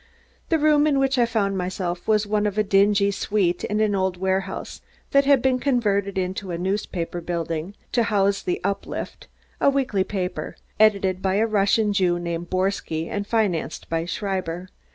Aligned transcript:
The 0.49 0.57
room 0.57 0.87
in 0.87 0.97
which 0.97 1.19
I 1.19 1.27
found 1.27 1.59
myself 1.59 2.07
was 2.07 2.25
one 2.25 2.47
of 2.47 2.57
a 2.57 2.63
dingy 2.63 3.11
suite 3.11 3.63
in 3.63 3.79
an 3.81 3.93
old 3.93 4.17
warehouse 4.17 4.81
that 5.11 5.25
had 5.25 5.43
been 5.43 5.59
converted 5.59 6.17
into 6.17 6.49
a 6.49 6.57
newspaper 6.57 7.21
building 7.21 7.75
to 7.91 8.01
house 8.09 8.41
The 8.41 8.59
Uplift, 8.63 9.27
a 9.59 9.69
weekly 9.69 10.03
paper, 10.03 10.55
edited 10.79 11.21
by 11.21 11.35
a 11.35 11.45
Russian 11.45 11.93
Jew 11.93 12.17
named 12.17 12.49
Borsky 12.49 13.09
and 13.09 13.27
financed 13.27 13.89
by 13.91 14.05
Schreiber. 14.05 14.69